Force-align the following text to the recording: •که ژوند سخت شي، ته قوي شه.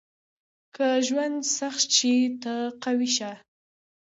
•که 0.75 0.87
ژوند 1.07 1.37
سخت 1.57 1.87
شي، 1.97 2.15
ته 2.43 2.53
قوي 2.83 3.09
شه. 3.17 3.31